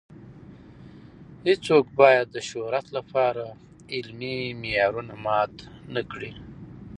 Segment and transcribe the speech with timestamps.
[1.45, 3.43] هیڅوک باید د شهرت لپاره
[3.93, 5.55] علمي معیارونه مات
[5.93, 6.31] نه کړي.